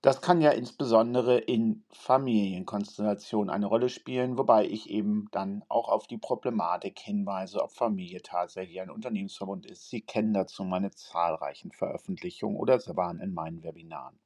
[0.00, 6.06] Das kann ja insbesondere in Familienkonstellationen eine Rolle spielen, wobei ich eben dann auch auf
[6.06, 9.88] die Problematik hinweise, ob Familie tatsächlich ein Unternehmensverbund ist.
[9.90, 14.18] Sie kennen dazu meine zahlreichen Veröffentlichungen oder sie waren in meinen Webinaren.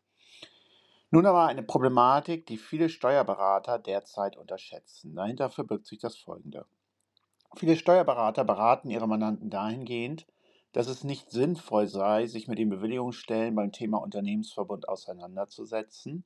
[1.10, 5.14] Nun aber eine Problematik, die viele Steuerberater derzeit unterschätzen.
[5.14, 6.66] Dahinter verbirgt sich das Folgende.
[7.56, 10.26] Viele Steuerberater beraten ihre Mandanten dahingehend,
[10.72, 16.24] dass es nicht sinnvoll sei, sich mit den Bewilligungsstellen beim Thema Unternehmensverbund auseinanderzusetzen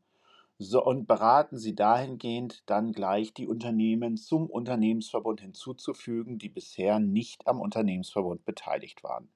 [0.58, 7.47] so, und beraten Sie dahingehend dann gleich die Unternehmen zum Unternehmensverbund hinzuzufügen, die bisher nicht
[7.47, 9.28] am Unternehmensverbund beteiligt waren.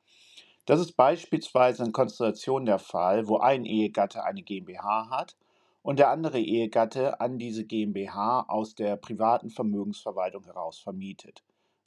[0.65, 5.37] Das ist beispielsweise in Konstellationen der Fall, wo ein Ehegatte eine GmbH hat
[5.83, 11.43] und der andere Ehegatte an diese GmbH aus der privaten Vermögensverwaltung heraus vermietet.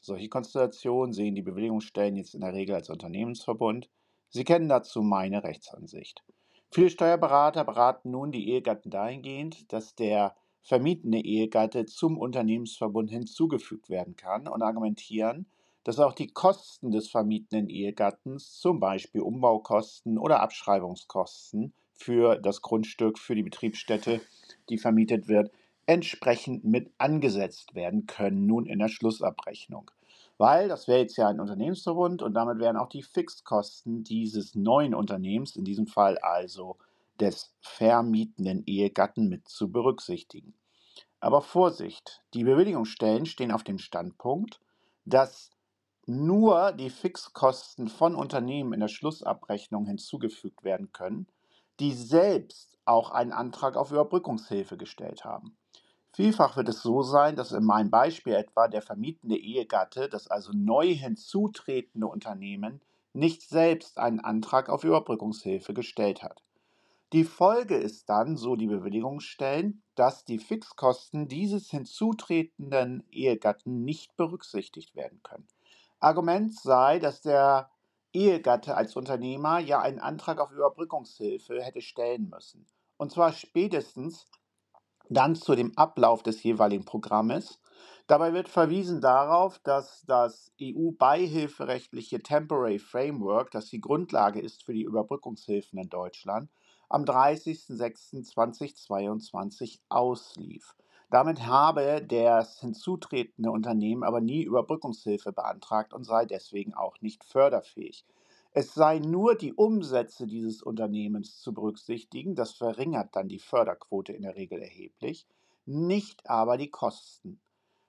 [0.06, 3.90] Solche Konstellationen sehen die Bewilligungsstellen jetzt in der Regel als Unternehmensverbund.
[4.28, 6.26] Sie kennen dazu meine Rechtsansicht.
[6.72, 14.18] Viele Steuerberater beraten nun die Ehegatten dahingehend, dass der vermietende Ehegatte zum Unternehmensverbund hinzugefügt werden
[14.18, 15.46] kann und argumentieren,
[15.86, 23.20] dass auch die Kosten des vermietenden Ehegattens, zum Beispiel Umbaukosten oder Abschreibungskosten für das Grundstück,
[23.20, 24.20] für die Betriebsstätte,
[24.68, 25.50] die vermietet wird,
[25.86, 29.92] entsprechend mit angesetzt werden können, nun in der Schlussabrechnung.
[30.38, 34.96] Weil das wäre jetzt ja ein Unternehmensverbund und damit wären auch die Fixkosten dieses neuen
[34.96, 36.78] Unternehmens, in diesem Fall also
[37.20, 40.56] des vermietenden Ehegatten, mit zu berücksichtigen.
[41.20, 44.60] Aber Vorsicht, die Bewilligungsstellen stehen auf dem Standpunkt,
[45.06, 45.52] dass
[46.06, 51.28] nur die Fixkosten von Unternehmen in der Schlussabrechnung hinzugefügt werden können,
[51.80, 55.56] die selbst auch einen Antrag auf Überbrückungshilfe gestellt haben.
[56.16, 60.52] Vielfach wird es so sein, dass in meinem Beispiel etwa der vermietende Ehegatte, das also
[60.54, 62.82] neu hinzutretende Unternehmen,
[63.14, 66.44] nicht selbst einen Antrag auf Überbrückungshilfe gestellt hat.
[67.14, 74.96] Die Folge ist dann, so die Bewilligungsstellen, dass die Fixkosten dieses hinzutretenden Ehegatten nicht berücksichtigt
[74.96, 75.48] werden können.
[76.00, 77.70] Argument sei, dass der
[78.14, 82.66] Ehegatte als Unternehmer ja einen Antrag auf Überbrückungshilfe hätte stellen müssen.
[82.98, 84.28] Und zwar spätestens
[85.10, 87.60] dann zu dem Ablauf des jeweiligen Programmes.
[88.08, 94.84] Dabei wird verwiesen darauf, dass das EU-beihilferechtliche Temporary Framework, das die Grundlage ist für die
[94.84, 96.50] Überbrückungshilfen in Deutschland,
[96.90, 100.76] am 30.06.2022 auslief.
[101.10, 108.04] Damit habe das hinzutretende Unternehmen aber nie Überbrückungshilfe beantragt und sei deswegen auch nicht förderfähig.
[108.56, 114.22] Es sei nur die Umsätze dieses Unternehmens zu berücksichtigen, das verringert dann die Förderquote in
[114.22, 115.26] der Regel erheblich,
[115.66, 117.40] nicht aber die Kosten.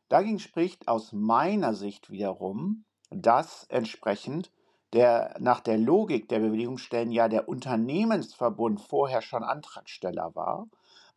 [0.08, 4.50] Dagegen spricht aus meiner Sicht wiederum, dass entsprechend
[4.94, 10.68] der nach der Logik der Bewilligungsstellen ja der Unternehmensverbund vorher schon Antragsteller war.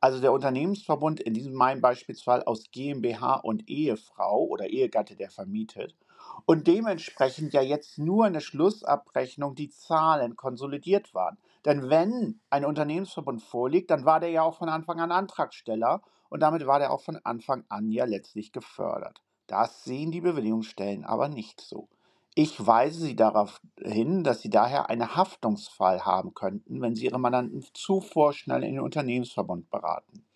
[0.02, 5.96] Also der Unternehmensverbund in diesem meinem Beispielsfall aus GmbH und Ehefrau oder Ehegatte, der vermietet
[6.46, 11.38] und dementsprechend ja jetzt nur in der Schlussabrechnung die Zahlen konsolidiert waren.
[11.66, 16.42] Denn wenn ein Unternehmensverbund vorliegt, dann war der ja auch von Anfang an Antragsteller und
[16.42, 19.22] damit war der auch von Anfang an ja letztlich gefördert.
[19.48, 21.88] Das sehen die Bewilligungsstellen aber nicht so.
[22.36, 27.20] Ich weise Sie darauf hin, dass Sie daher einen Haftungsfall haben könnten, wenn Sie Ihre
[27.20, 30.27] Mandanten zu vorschnell in den Unternehmensverbund beraten.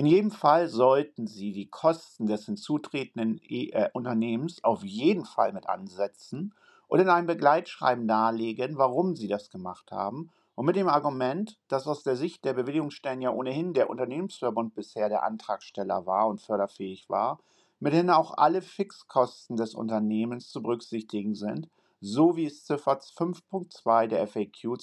[0.00, 5.68] In jedem Fall sollten Sie die Kosten des hinzutretenden äh, Unternehmens auf jeden Fall mit
[5.68, 6.54] ansetzen
[6.88, 11.86] und in einem Begleitschreiben darlegen, warum Sie das gemacht haben und mit dem Argument, dass
[11.86, 17.10] aus der Sicht der Bewilligungsstellen ja ohnehin der Unternehmensverbund bisher der Antragsteller war und förderfähig
[17.10, 17.38] war,
[17.78, 21.68] mithin auch alle Fixkosten des Unternehmens zu berücksichtigen sind,
[22.00, 24.80] so wie es Ziffer 5.2 der FAQ